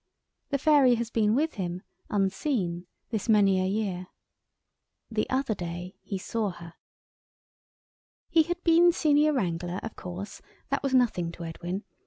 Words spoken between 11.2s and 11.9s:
to Edwin.